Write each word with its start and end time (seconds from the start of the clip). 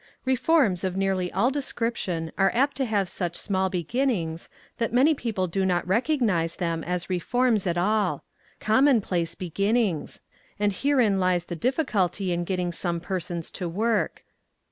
REFORMS 0.25 0.83
of 0.83 0.97
nearly 0.97 1.31
all 1.31 1.51
description 1.51 2.31
are 2.35 2.49
apt 2.55 2.75
to 2.77 2.85
have 2.85 3.07
such 3.07 3.35
small 3.35 3.69
beginnings 3.69 4.49
that 4.79 4.91
many 4.91 5.13
people 5.13 5.45
do 5.45 5.63
not 5.63 5.87
recognize 5.87 6.55
them 6.55 6.83
as 6.83 7.07
reforms 7.07 7.67
at 7.67 7.77
all. 7.77 8.23
Commonplace 8.59 9.35
beginnings— 9.35 10.21
and 10.59 10.73
herein 10.73 11.19
lies 11.19 11.45
the 11.45 11.55
difficulty 11.55 12.31
in 12.31 12.45
getting 12.45 12.71
some 12.71 12.99
persons 12.99 13.51
to 13.51 13.69
work. 13.69 14.23